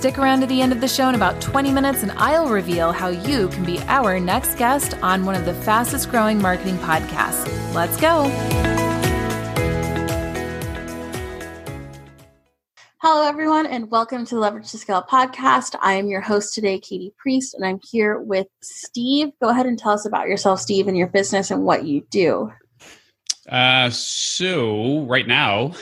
[0.00, 2.90] Stick around to the end of the show in about 20 minutes, and I'll reveal
[2.90, 7.44] how you can be our next guest on one of the fastest growing marketing podcasts.
[7.74, 8.24] Let's go.
[13.02, 15.76] Hello, everyone, and welcome to the Leverage to Scale podcast.
[15.82, 19.32] I am your host today, Katie Priest, and I'm here with Steve.
[19.42, 22.50] Go ahead and tell us about yourself, Steve, and your business and what you do.
[23.50, 25.74] Uh, so, right now,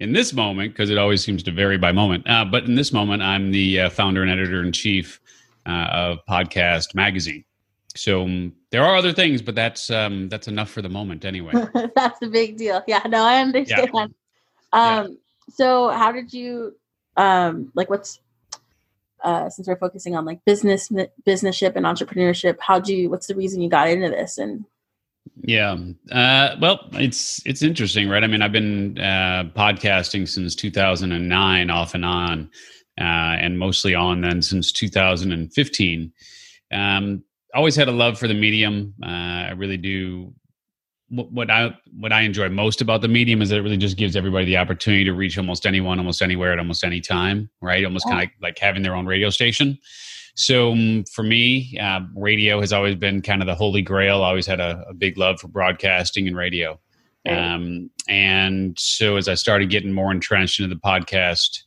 [0.00, 2.92] in this moment, because it always seems to vary by moment, uh, but in this
[2.92, 5.20] moment, I'm the uh, founder and editor in chief
[5.66, 7.44] uh, of Podcast Magazine.
[7.94, 11.52] So um, there are other things, but that's um, that's enough for the moment, anyway.
[11.94, 12.82] that's a big deal.
[12.86, 13.90] Yeah, no, I understand.
[13.92, 14.02] Yeah.
[14.02, 14.10] Um,
[14.72, 15.06] yeah.
[15.50, 16.74] so how did you
[17.16, 17.90] um, like?
[17.90, 18.20] What's
[19.22, 20.90] uh, since we're focusing on like business
[21.24, 22.56] businessship and entrepreneurship?
[22.60, 23.10] How do you?
[23.10, 24.64] What's the reason you got into this and
[25.44, 25.76] yeah.
[26.10, 28.22] Uh, well, it's it's interesting, right?
[28.22, 32.50] I mean, I've been uh, podcasting since 2009, off and on,
[33.00, 33.02] uh,
[33.40, 36.12] and mostly on then since 2015.
[36.72, 37.22] Um,
[37.54, 38.94] always had a love for the medium.
[39.02, 39.06] Uh,
[39.48, 40.32] I really do.
[41.14, 44.16] What I what I enjoy most about the medium is that it really just gives
[44.16, 47.50] everybody the opportunity to reach almost anyone, almost anywhere, at almost any time.
[47.60, 47.84] Right?
[47.84, 49.78] Almost kind of like, like having their own radio station.
[50.34, 54.22] So um, for me, uh, radio has always been kind of the holy grail.
[54.24, 56.80] I always had a, a big love for broadcasting and radio.
[57.28, 61.64] Um, and so as I started getting more entrenched into the podcast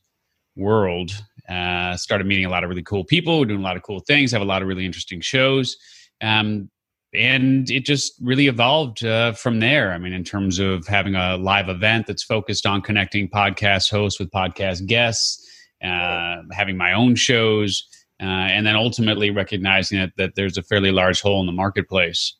[0.55, 1.11] world,
[1.47, 4.31] uh, started meeting a lot of really cool people, doing a lot of cool things,
[4.31, 5.77] have a lot of really interesting shows.
[6.21, 6.69] Um,
[7.15, 9.91] and it just really evolved uh, from there.
[9.93, 14.19] I mean, in terms of having a live event that's focused on connecting podcast hosts
[14.19, 15.45] with podcast guests,
[15.83, 17.87] uh, having my own shows,
[18.21, 22.35] uh, and then ultimately recognizing that, that there's a fairly large hole in the marketplace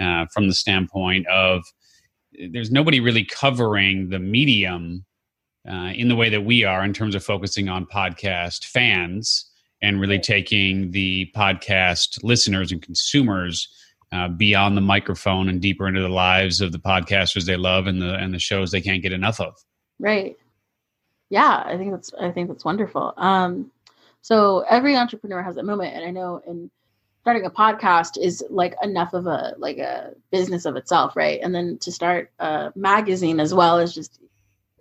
[0.00, 1.62] uh, from the standpoint of
[2.52, 5.04] there's nobody really covering the medium
[5.68, 9.50] uh, in the way that we are in terms of focusing on podcast fans
[9.82, 13.68] and really taking the podcast listeners and consumers
[14.12, 18.02] uh, beyond the microphone and deeper into the lives of the podcasters they love and
[18.02, 19.54] the and the shows they can't get enough of.
[19.98, 20.36] Right.
[21.28, 23.14] Yeah, I think that's I think that's wonderful.
[23.16, 23.70] Um,
[24.22, 26.70] so every entrepreneur has that moment, and I know in
[27.22, 31.38] starting a podcast is like enough of a like a business of itself, right?
[31.42, 34.20] And then to start a magazine as well is just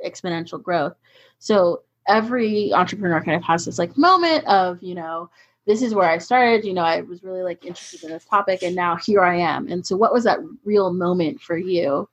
[0.05, 0.95] exponential growth.
[1.37, 5.29] So every entrepreneur kind of has this like moment of you know
[5.69, 6.65] this is where I started.
[6.65, 9.67] You know, I was really like interested in this topic, and now here I am.
[9.67, 12.09] And so, what was that real moment for you?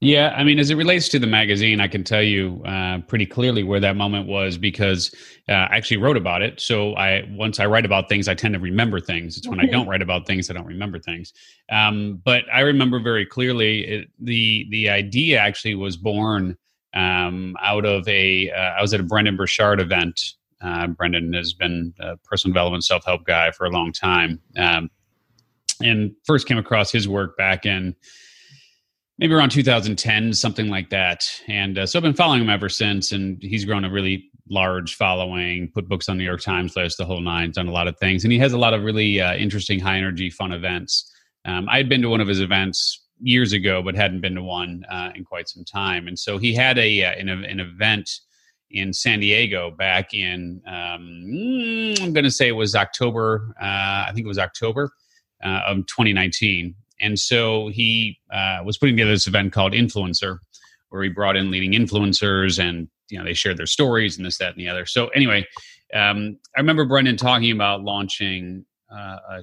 [0.00, 3.24] Yeah, I mean, as it relates to the magazine, I can tell you uh, pretty
[3.24, 5.12] clearly where that moment was because
[5.48, 6.60] uh, I actually wrote about it.
[6.60, 9.38] So I once I write about things, I tend to remember things.
[9.38, 11.32] It's when I don't write about things I don't remember things.
[11.72, 16.58] Um, but I remember very clearly it, the the idea actually was born
[16.92, 18.50] um, out of a.
[18.50, 20.34] Uh, I was at a Brendon Burchard event.
[20.60, 24.90] Uh, Brendon has been a personal development self help guy for a long time, um,
[25.80, 27.94] and first came across his work back in
[29.18, 31.28] maybe around 2010, something like that.
[31.48, 34.94] And uh, so I've been following him ever since, and he's grown a really large
[34.94, 37.88] following, put books on the New York Times list, the whole nine, done a lot
[37.88, 38.24] of things.
[38.24, 41.12] And he has a lot of really uh, interesting, high energy, fun events.
[41.44, 44.42] Um, I had been to one of his events years ago, but hadn't been to
[44.42, 46.06] one uh, in quite some time.
[46.06, 48.10] And so he had a uh, an, an event
[48.70, 54.06] in San Diego back in, um, mm, I'm going to say it was October, uh,
[54.08, 54.90] I think it was October
[55.44, 60.38] uh, of 2019 and so he uh, was putting together this event called Influencer,
[60.88, 64.38] where he brought in leading influencers and you know they shared their stories and this,
[64.38, 64.86] that, and the other.
[64.86, 65.46] So anyway,
[65.94, 69.42] um, I remember Brendon talking about launching uh, a,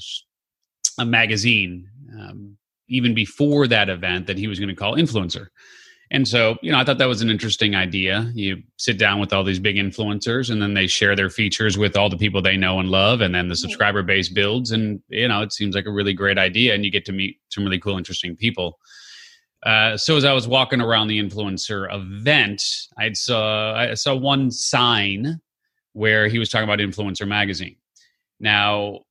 [1.00, 1.88] a, magazine
[2.20, 2.58] um,
[2.88, 5.48] even before that event that he was going to call Influencer.
[6.16, 8.32] And so, you know, I thought that was an interesting idea.
[8.34, 11.98] You sit down with all these big influencers and then they share their features with
[11.98, 13.20] all the people they know and love.
[13.20, 14.72] And then the subscriber base builds.
[14.72, 16.74] And, you know, it seems like a really great idea.
[16.74, 18.80] And you get to meet some really cool, interesting people.
[19.66, 22.64] Uh, so as I was walking around the influencer event,
[22.98, 25.42] I saw I saw one sign
[25.92, 27.76] where he was talking about Influencer Magazine.
[28.40, 29.02] Now,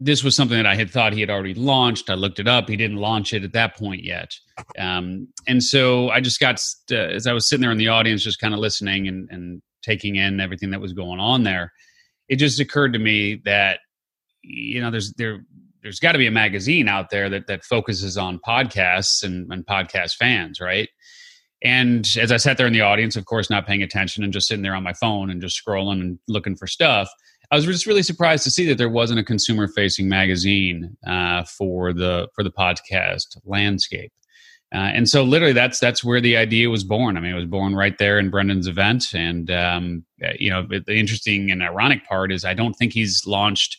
[0.00, 2.08] this was something that I had thought he had already launched.
[2.08, 2.68] I looked it up.
[2.68, 4.32] He didn't launch it at that point yet.
[4.78, 6.60] Um, and so I just got,
[6.92, 9.60] uh, as I was sitting there in the audience, just kind of listening and, and
[9.82, 11.72] taking in everything that was going on there,
[12.28, 13.80] it just occurred to me that
[14.42, 15.44] you know, there's there
[15.82, 19.66] there's got to be a magazine out there that that focuses on podcasts and, and
[19.66, 20.88] podcast fans, right?
[21.62, 24.46] And as I sat there in the audience, of course, not paying attention and just
[24.46, 27.08] sitting there on my phone and just scrolling and looking for stuff,
[27.50, 31.92] I was just really surprised to see that there wasn't a consumer-facing magazine uh, for
[31.92, 34.12] the for the podcast landscape.
[34.74, 37.16] Uh, and so, literally, that's that's where the idea was born.
[37.16, 39.14] I mean, it was born right there in Brendon's event.
[39.14, 43.26] And um, uh, you know, the interesting and ironic part is, I don't think he's
[43.26, 43.78] launched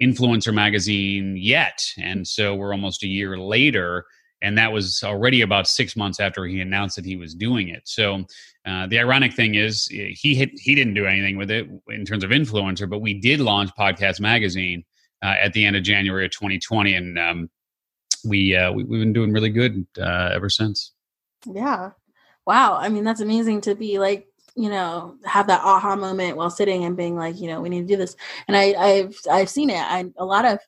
[0.00, 1.82] influencer magazine yet.
[2.00, 4.04] And so, we're almost a year later
[4.42, 7.82] and that was already about six months after he announced that he was doing it.
[7.84, 8.24] So
[8.66, 12.24] uh, the ironic thing is he hit, he didn't do anything with it in terms
[12.24, 14.84] of influencer, but we did launch Podcast Magazine
[15.22, 17.50] uh, at the end of January of 2020, and um,
[18.24, 20.92] we, uh, we have been doing really good uh, ever since.
[21.46, 21.90] Yeah,
[22.46, 22.76] wow.
[22.78, 24.26] I mean, that's amazing to be like
[24.56, 27.82] you know have that aha moment while sitting and being like you know we need
[27.82, 28.16] to do this
[28.48, 30.58] and i i've i've seen it i a lot of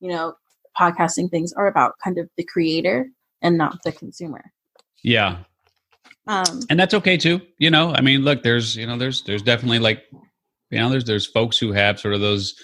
[0.00, 0.34] you know
[0.78, 3.08] podcasting things are about kind of the creator
[3.42, 4.52] and not the consumer.
[5.02, 5.38] Yeah.
[6.26, 7.40] Um, and that's okay too.
[7.58, 10.02] You know, I mean, look, there's, you know, there's, there's definitely like,
[10.70, 12.54] you know, there's, there's folks who have sort of those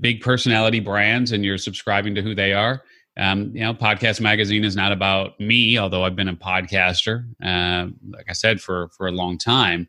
[0.00, 2.82] big personality brands and you're subscribing to who they are.
[3.16, 7.88] Um, you know, podcast magazine is not about me, although I've been a podcaster, uh,
[8.10, 9.88] like I said, for, for a long time.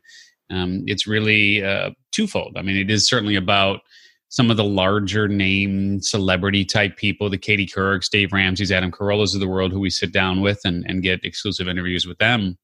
[0.50, 2.56] Um, it's really uh, twofold.
[2.56, 3.82] I mean, it is certainly about
[4.30, 9.34] some of the larger name celebrity type people, the Katie Courics, Dave Ramsey's, Adam Carollas
[9.34, 12.56] of the world, who we sit down with and, and get exclusive interviews with them.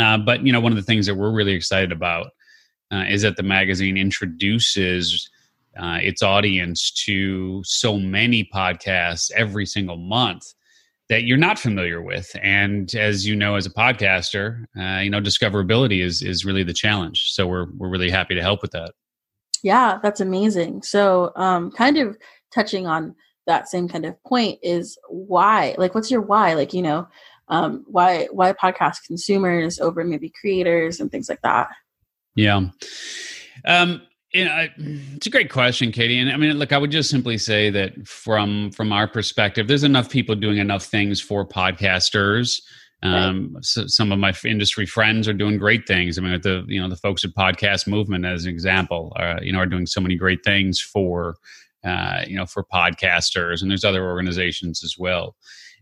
[0.00, 2.28] Uh, but you know, one of the things that we're really excited about
[2.92, 5.30] uh, is that the magazine introduces
[5.78, 10.54] uh, its audience to so many podcasts every single month
[11.10, 12.34] that you're not familiar with.
[12.42, 16.72] And as you know, as a podcaster, uh, you know, discoverability is is really the
[16.72, 17.32] challenge.
[17.32, 18.92] So we're we're really happy to help with that.
[19.66, 20.82] Yeah, that's amazing.
[20.82, 22.16] So, um, kind of
[22.54, 23.16] touching on
[23.48, 26.54] that same kind of point is why, like, what's your why?
[26.54, 27.08] Like, you know,
[27.48, 31.66] um, why why podcast consumers over maybe creators and things like that?
[32.36, 32.68] Yeah.
[33.64, 34.02] Um,
[34.32, 36.20] you know, it's a great question, Katie.
[36.20, 39.82] And I mean, look, I would just simply say that from from our perspective, there's
[39.82, 42.60] enough people doing enough things for podcasters
[43.02, 43.64] um, right.
[43.64, 46.18] so some of my industry friends are doing great things.
[46.18, 49.52] I mean, the you know the folks at Podcast Movement, as an example, uh, you
[49.52, 51.36] know, are doing so many great things for
[51.84, 55.36] uh, you know for podcasters, and there's other organizations as well.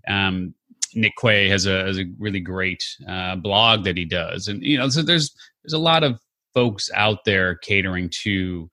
[0.09, 0.55] Um,
[0.95, 4.77] Nick Quah has a has a really great uh, blog that he does, and you
[4.77, 6.21] know, so there's there's a lot of
[6.53, 8.69] folks out there catering to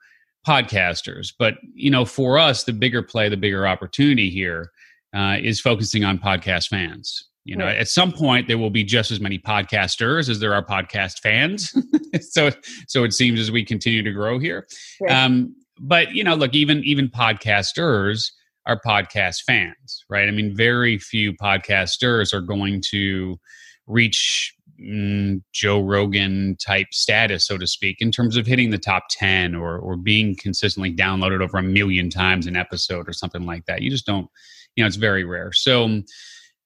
[0.47, 1.31] podcasters.
[1.37, 4.71] But you know, for us, the bigger play, the bigger opportunity here
[5.15, 7.77] uh, is focusing on podcast fans you know, right.
[7.77, 11.73] at some point there will be just as many podcasters as there are podcast fans.
[12.21, 12.51] so,
[12.87, 14.67] so it seems as we continue to grow here.
[15.01, 15.11] Right.
[15.11, 18.31] Um, but you know, look, even even podcasters
[18.67, 20.27] are podcast fans, right?
[20.27, 23.39] I mean, very few podcasters are going to
[23.87, 29.03] reach mm, Joe Rogan type status, so to speak, in terms of hitting the top
[29.09, 33.65] 10 or, or being consistently downloaded over a million times an episode or something like
[33.65, 33.81] that.
[33.81, 34.27] You just don't,
[34.75, 35.51] you know, it's very rare.
[35.51, 36.01] So,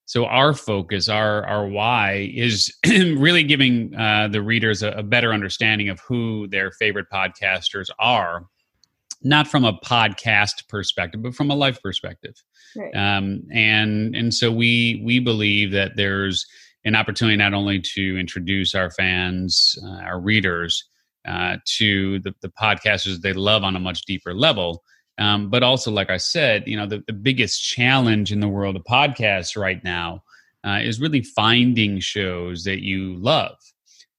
[0.06, 5.32] so our focus our our why is really giving uh, the readers a, a, better
[5.32, 8.46] understanding of who their favorite podcasters are
[9.22, 12.34] not from a podcast perspective but from a life perspective
[12.76, 12.94] right.
[12.94, 16.46] um, and and so we we believe that there's
[16.84, 20.84] an opportunity not only to introduce our fans uh, our readers
[21.28, 24.82] uh, to the, the podcasters they love on a much deeper level
[25.18, 28.76] um, but also, like I said, you know, the, the biggest challenge in the world
[28.76, 30.22] of podcasts right now
[30.66, 33.56] uh, is really finding shows that you love.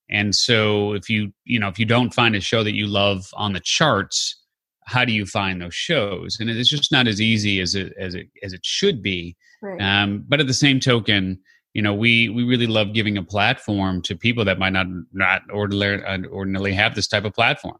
[0.09, 3.27] And so, if you you know if you don't find a show that you love
[3.33, 4.41] on the charts,
[4.85, 6.37] how do you find those shows?
[6.39, 9.35] And it's just not as easy as it as it as it should be.
[9.61, 9.81] Right.
[9.81, 11.39] Um, but at the same token,
[11.73, 15.41] you know, we we really love giving a platform to people that might not not
[15.51, 17.77] ordinarily ordinarily have this type of platform.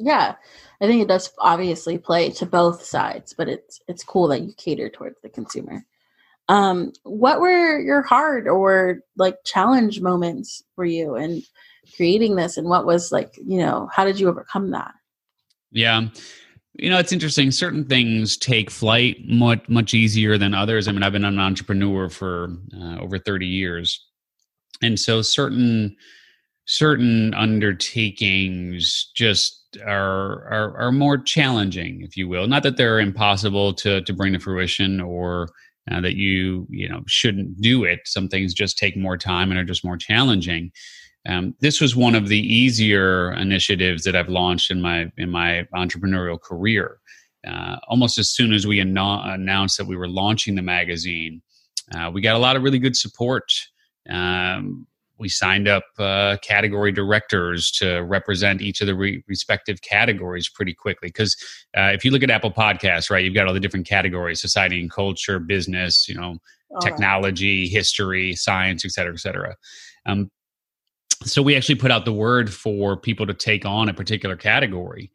[0.00, 0.36] Yeah,
[0.80, 4.52] I think it does obviously play to both sides, but it's it's cool that you
[4.56, 5.84] cater towards the consumer.
[6.48, 11.42] Um, what were your hard or like challenge moments for you in
[11.96, 14.92] creating this, and what was like you know how did you overcome that?
[15.72, 16.06] Yeah,
[16.74, 17.50] you know it's interesting.
[17.50, 20.86] Certain things take flight much much easier than others.
[20.86, 24.00] I mean, I've been an entrepreneur for uh, over thirty years,
[24.80, 25.96] and so certain
[26.68, 29.56] certain undertakings just
[29.86, 32.46] are, are are more challenging, if you will.
[32.48, 35.48] Not that they're impossible to to bring to fruition or
[35.90, 38.00] uh, that you you know shouldn't do it.
[38.06, 40.72] Some things just take more time and are just more challenging.
[41.28, 45.66] Um, this was one of the easier initiatives that I've launched in my in my
[45.74, 46.98] entrepreneurial career.
[47.46, 51.42] uh, almost as soon as we an- announced that we were launching the magazine,
[51.94, 53.52] uh, we got a lot of really good support.
[54.10, 54.86] Um,
[55.18, 60.74] we signed up uh, category directors to represent each of the re- respective categories pretty
[60.74, 61.08] quickly.
[61.08, 61.36] Because
[61.76, 64.80] uh, if you look at Apple Podcasts, right, you've got all the different categories: society
[64.80, 66.36] and culture, business, you know,
[66.70, 67.72] all technology, right.
[67.72, 69.56] history, science, et cetera, et cetera.
[70.06, 70.30] Um,
[71.24, 75.10] so we actually put out the word for people to take on a particular category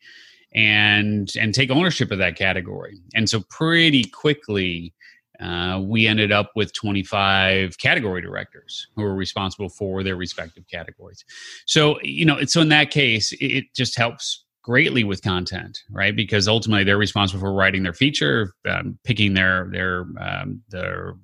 [0.53, 2.99] and and take ownership of that category.
[3.15, 4.93] And so pretty quickly
[5.39, 11.25] uh, we ended up with 25 category directors who were responsible for their respective categories.
[11.65, 16.15] So, you know, so in that case, it just helps greatly with content, right?
[16.15, 21.15] Because ultimately they're responsible for writing their feature, um, picking their their um, their.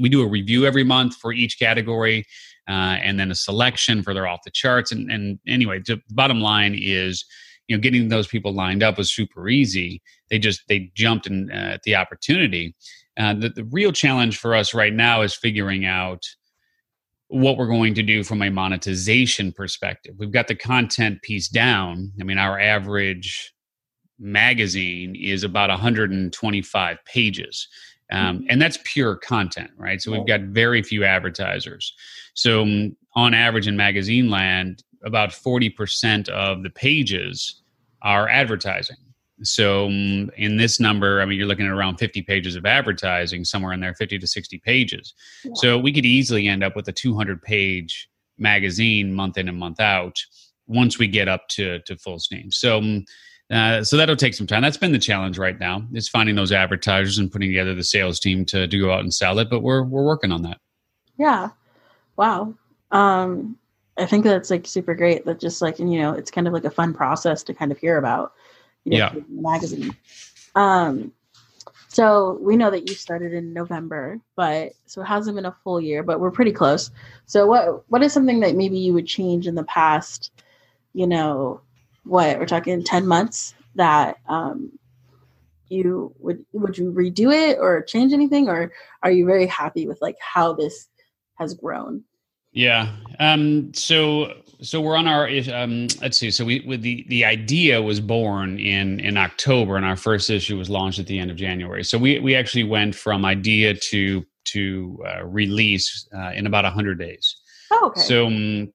[0.00, 2.24] We do a review every month for each category,
[2.68, 4.90] uh, and then a selection for their off the charts.
[4.90, 7.24] And, and anyway, the bottom line is,
[7.68, 10.02] you know, getting those people lined up was super easy.
[10.30, 12.74] They just they jumped in, uh, at the opportunity.
[13.16, 16.24] Uh, the, the real challenge for us right now is figuring out
[17.28, 20.14] what we're going to do from a monetization perspective.
[20.18, 22.12] We've got the content piece down.
[22.20, 23.52] I mean, our average
[24.18, 27.68] magazine is about 125 pages.
[28.12, 28.46] Um, mm-hmm.
[28.50, 30.00] and that's pure content, right?
[30.00, 31.92] So we've got very few advertisers.
[32.34, 37.62] So um, on average in magazine land, about 40% of the pages
[38.02, 38.96] are advertising.
[39.42, 43.44] So um, in this number, I mean, you're looking at around 50 pages of advertising,
[43.44, 45.14] somewhere in there, 50 to 60 pages.
[45.44, 45.52] Yeah.
[45.54, 49.80] So we could easily end up with a 200 page magazine month in and month
[49.80, 50.18] out
[50.66, 52.50] once we get up to, to full steam.
[52.50, 53.04] So, um,
[53.50, 54.62] uh, so that'll take some time.
[54.62, 58.18] That's been the challenge right now is finding those advertisers and putting together the sales
[58.18, 59.48] team to, to go out and sell it.
[59.48, 60.58] But we're, we're working on that.
[61.16, 61.50] Yeah.
[62.16, 62.54] Wow.
[62.90, 63.56] Um,
[63.98, 66.64] I think that's like super great that just like, you know, it's kind of like
[66.64, 68.32] a fun process to kind of hear about
[68.92, 69.12] yeah.
[69.28, 69.94] magazine.
[70.54, 71.12] Um,
[71.88, 75.80] so we know that you started in November, but so it hasn't been a full
[75.80, 76.90] year, but we're pretty close.
[77.24, 80.30] So what what is something that maybe you would change in the past,
[80.92, 81.62] you know,
[82.04, 84.78] what we're talking 10 months that um
[85.68, 90.00] you would would you redo it or change anything or are you very happy with
[90.00, 90.88] like how this
[91.36, 92.04] has grown?
[92.56, 92.88] Yeah.
[93.20, 94.32] Um, so
[94.62, 96.30] so we're on our um, let's see.
[96.30, 100.56] So we with the the idea was born in in October, and our first issue
[100.56, 101.84] was launched at the end of January.
[101.84, 106.98] So we we actually went from idea to to uh, release uh, in about hundred
[106.98, 107.36] days.
[107.70, 108.00] Oh, okay.
[108.00, 108.72] So um,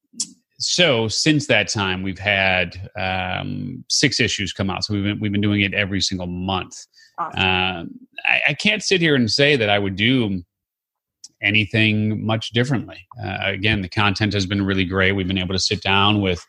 [0.60, 4.84] so since that time, we've had um, six issues come out.
[4.84, 6.86] So we've been we've been doing it every single month.
[7.18, 7.40] Awesome.
[7.40, 7.84] Uh,
[8.30, 10.44] I, I can't sit here and say that I would do
[11.42, 13.08] anything much differently.
[13.24, 15.14] Uh, again, the content has been really great.
[15.14, 16.46] We've been able to sit down with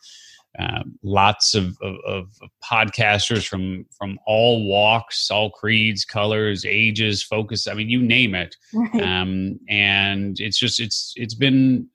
[0.58, 2.28] uh, lots of, of, of,
[2.62, 7.66] podcasters from from all walks, all creeds, colors, ages, focus.
[7.66, 8.54] I mean, you name it.
[8.74, 9.02] Right.
[9.02, 11.88] Um, and it's just it's it's been.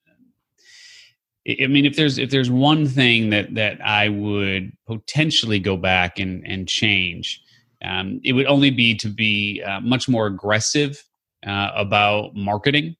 [1.48, 6.18] I mean, if there's if there's one thing that that I would potentially go back
[6.18, 7.39] and and change,
[7.86, 11.04] um, it would only be to be uh, much more aggressive
[11.46, 12.96] uh, about marketing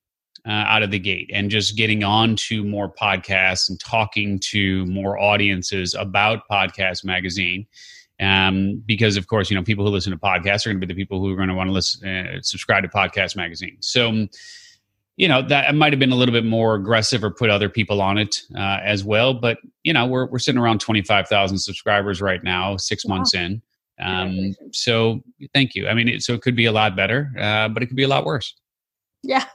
[0.48, 4.86] uh, out of the gate and just getting on to more podcasts and talking to
[4.86, 7.68] more audiences about Podcast Magazine.
[8.20, 10.92] Um, because of course, you know, people who listen to podcasts are going to be
[10.92, 13.78] the people who are going to want to listen, uh, subscribe to Podcast Magazine.
[13.82, 14.30] So, um,
[15.18, 18.02] you know, that might have been a little bit more aggressive or put other people
[18.02, 19.34] on it uh, as well.
[19.34, 23.16] But you know, we're we're sitting around twenty five thousand subscribers right now, six wow.
[23.16, 23.62] months in.
[24.00, 25.22] Um, so
[25.54, 25.88] thank you.
[25.88, 28.04] I mean, it, so it could be a lot better, uh, but it could be
[28.04, 28.54] a lot worse.
[29.24, 29.46] Yeah.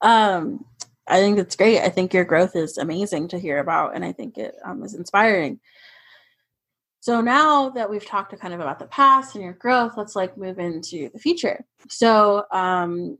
[0.00, 0.64] Um,
[1.06, 1.80] I think it's great.
[1.80, 4.94] I think your growth is amazing to hear about, and I think it um, is
[4.94, 5.60] inspiring.
[7.00, 10.38] So now that we've talked kind of about the past and your growth, let's like
[10.38, 11.62] move into the future.
[11.90, 13.18] So, um,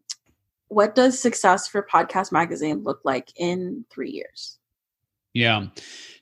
[0.69, 4.59] what does success for Podcast Magazine look like in three years?
[5.35, 5.67] Yeah.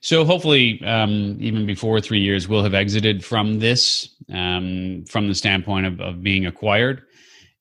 [0.01, 5.35] So hopefully, um, even before three years, we'll have exited from this um, from the
[5.35, 7.03] standpoint of, of being acquired.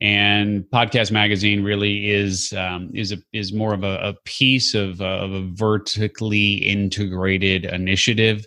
[0.01, 5.01] And Podcast Magazine really is um, is a, is more of a, a piece of
[5.01, 8.45] a, of a vertically integrated initiative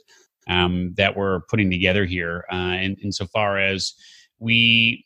[0.50, 2.44] um, that we're putting together here.
[2.52, 3.94] Uh, and insofar as
[4.40, 5.06] we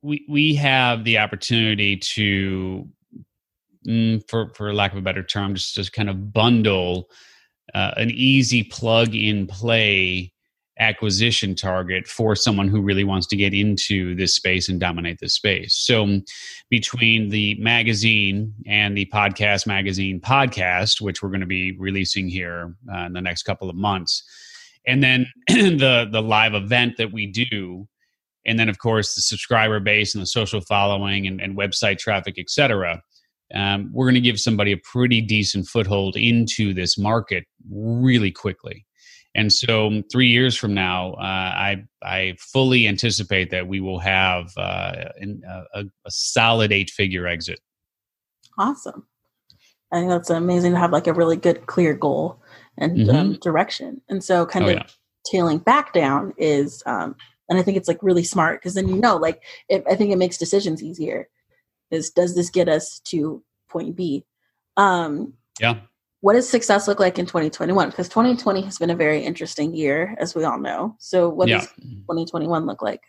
[0.00, 2.88] we we have the opportunity to
[3.86, 7.08] mm, for for lack of a better term, just just kind of bundle
[7.74, 10.32] uh, an easy plug in play
[10.78, 15.34] acquisition target for someone who really wants to get into this space and dominate this
[15.34, 15.74] space.
[15.74, 16.24] So, um,
[16.70, 22.74] between the magazine and the podcast magazine podcast, which we're going to be releasing here
[22.92, 24.24] uh, in the next couple of months,
[24.86, 27.86] and then the the live event that we do
[28.44, 32.34] and then of course the subscriber base and the social following and, and website traffic,
[32.38, 33.02] et cetera,
[33.54, 38.86] um, we're going to give somebody a pretty decent foothold into this market really quickly.
[39.34, 43.98] And so, um, three years from now, uh, I I fully anticipate that we will
[43.98, 45.06] have uh,
[45.74, 47.58] a, a, solid eight figure exit.
[48.58, 49.06] Awesome!
[49.90, 52.42] I think that's amazing to have like a really good, clear goal
[52.76, 53.16] and um, mm-hmm.
[53.16, 54.02] um, direction.
[54.08, 54.86] And so, kind oh, of yeah.
[55.30, 57.14] tailing back down is, um,
[57.48, 60.12] and I think it's like really smart because then you know, like, if, I think
[60.12, 61.28] it makes decisions easier.
[61.92, 64.24] Is does this get us to point B?
[64.76, 65.80] Um, yeah.
[66.22, 70.16] what does success look like in 2021 because 2020 has been a very interesting year
[70.18, 70.96] as we all know.
[70.98, 71.58] So what yeah.
[71.58, 73.02] does 2021 look like?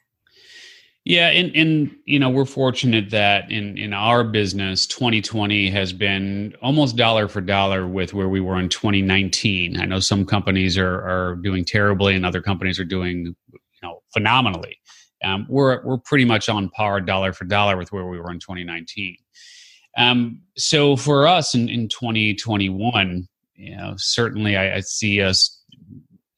[1.06, 6.56] Yeah and and you know we're fortunate that in in our business 2020 has been
[6.62, 11.02] almost dollar for dollar with where we were in 2019 i know some companies are
[11.02, 14.78] are doing terribly and other companies are doing you know phenomenally
[15.24, 18.40] um, we're we're pretty much on par dollar for dollar with where we were in
[18.40, 19.18] 2019
[19.98, 25.62] um, so for us in, in 2021, you know, certainly I, I, see us,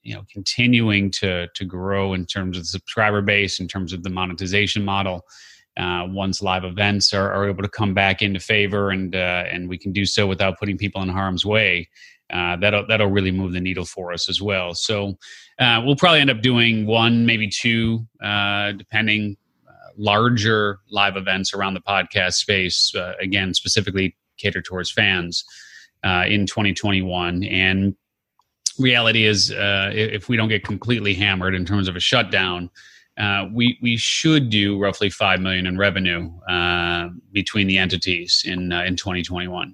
[0.04, 4.04] you know, continuing to to grow in terms of the subscriber base, in terms of
[4.04, 5.25] the monetization model.
[5.77, 9.68] Uh, once live events are, are, able to come back into favor, and uh, and
[9.68, 11.89] we can do so without putting people in harm's way,
[12.34, 14.74] uh, that'll that'll really move the needle for us as well.
[14.74, 15.17] So
[15.60, 19.38] uh, we'll probably end up doing one, maybe two, uh, depending
[19.98, 25.46] larger live events around the podcast space, uh, again, specifically catered towards fans
[26.03, 27.44] uh, in 2021.
[27.46, 27.96] And
[28.79, 32.70] reality is, uh, if we don't get completely hammered in terms of a shutdown,
[33.17, 38.74] uh, we we should do roughly five million in revenue uh, between the entities in
[38.74, 39.74] uh, in 2021.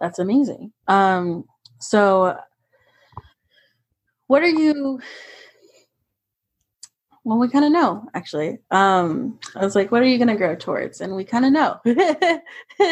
[0.00, 0.72] That's amazing.
[0.88, 1.44] Um,
[1.78, 2.36] so,
[4.26, 5.00] what are you
[7.24, 8.58] well, we kind of know actually.
[8.70, 11.00] Um, I was like, what are you going to grow towards?
[11.00, 11.78] And we kind of know.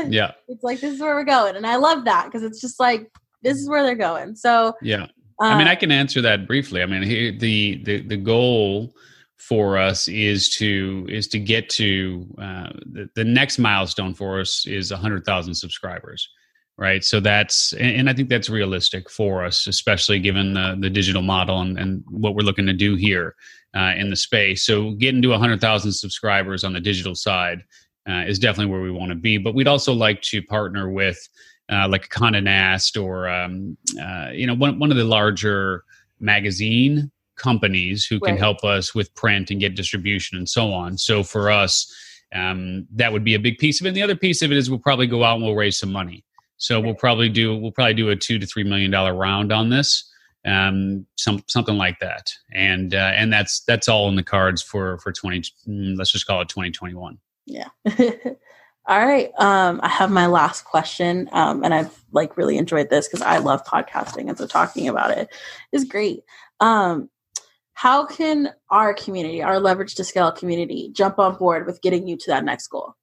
[0.07, 0.33] yeah.
[0.49, 1.57] It's like, this is where we're going.
[1.57, 3.11] And I love that because it's just like,
[3.42, 4.37] this is where they're going.
[4.37, 5.07] So, yeah.
[5.40, 6.83] I mean, I um, can answer that briefly.
[6.83, 7.03] I mean,
[7.38, 8.92] the, the, the goal
[9.37, 14.66] for us is to is to get to uh, the, the next milestone for us
[14.66, 16.29] is 100,000 subscribers
[16.79, 21.23] right so that's and, i think that's realistic for us especially given the, the digital
[21.23, 23.35] model and, and what we're looking to do here
[23.77, 24.64] uh, in the space.
[24.64, 27.62] So getting to 100,000 subscribers on the digital side
[28.09, 29.38] uh, is definitely where we want to be.
[29.38, 31.29] But we'd also like to partner with
[31.71, 35.85] uh, like a Condé Nast or um, uh, you know one one of the larger
[36.19, 38.41] magazine companies who can right.
[38.41, 40.97] help us with print and get distribution and so on.
[40.97, 41.95] So for us,
[42.35, 43.91] um, that would be a big piece of it.
[43.91, 45.93] And the other piece of it is we'll probably go out and we'll raise some
[45.93, 46.25] money.
[46.59, 49.71] So we'll probably do we'll probably do a two to three million dollar round on
[49.71, 50.09] this
[50.47, 54.99] um, some something like that, and uh, and that's that's all in the cards for
[54.99, 55.40] for twenty.
[55.66, 57.18] Mm, let's just call it twenty twenty one.
[57.47, 57.68] Yeah.
[58.87, 59.31] all right.
[59.38, 63.38] Um, I have my last question, um, and I've like really enjoyed this because I
[63.38, 65.29] love podcasting, and so talking about it
[65.73, 66.23] is great.
[66.61, 67.11] Um,
[67.75, 72.16] how can our community, our leverage to scale community, jump on board with getting you
[72.16, 72.94] to that next goal?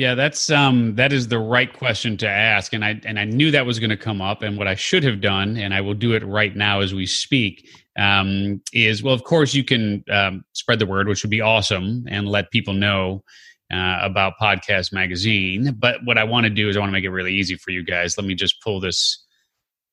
[0.00, 3.50] Yeah, that's um that is the right question to ask and I and I knew
[3.50, 5.92] that was going to come up and what I should have done and I will
[5.92, 10.42] do it right now as we speak um is well of course you can um,
[10.54, 13.22] spread the word which would be awesome and let people know
[13.70, 17.04] uh, about podcast magazine but what I want to do is I want to make
[17.04, 18.16] it really easy for you guys.
[18.16, 19.22] Let me just pull this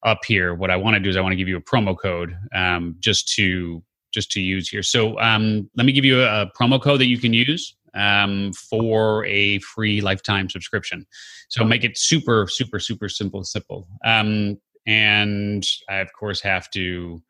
[0.05, 0.55] up here.
[0.55, 2.95] What I want to do is I want to give you a promo code um
[2.99, 4.83] just to just to use here.
[4.83, 8.53] So um let me give you a, a promo code that you can use um,
[8.53, 11.05] for a free lifetime subscription.
[11.49, 13.88] So make it super, super, super simple, simple.
[14.05, 17.21] Um, and I of course have to.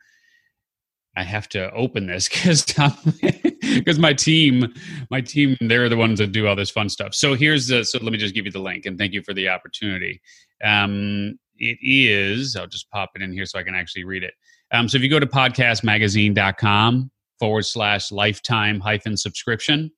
[1.15, 2.63] I have to open this because
[3.61, 4.71] because my team,
[5.09, 7.15] my team, they're the ones that do all this fun stuff.
[7.15, 7.83] So here's the.
[7.83, 10.21] So let me just give you the link and thank you for the opportunity.
[10.63, 12.55] Um, it is.
[12.55, 14.35] I'll just pop it in here so I can actually read it.
[14.71, 19.91] Um, so if you go to podcastmagazine.com forward slash lifetime hyphen subscription,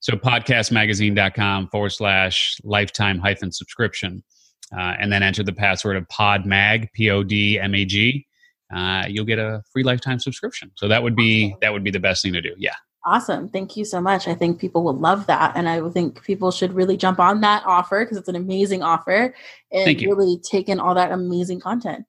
[0.00, 4.22] so podcastmagazine.com forward slash lifetime hyphen subscription.
[4.70, 8.26] Uh, and then enter the password of podmag, P O D M A G.
[8.74, 10.70] Uh, you'll get a free lifetime subscription.
[10.74, 11.58] So that would be awesome.
[11.62, 12.54] that would be the best thing to do.
[12.58, 12.74] Yeah.
[13.06, 13.48] Awesome.
[13.48, 14.28] Thank you so much.
[14.28, 15.52] I think people will love that.
[15.56, 19.34] And I think people should really jump on that offer because it's an amazing offer
[19.72, 22.04] and really take in all that amazing content.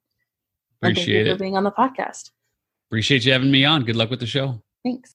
[0.82, 1.32] Appreciate it.
[1.32, 2.30] for being on the podcast.
[2.90, 3.84] Appreciate you having me on.
[3.84, 4.62] Good luck with the show.
[4.84, 5.14] Thanks.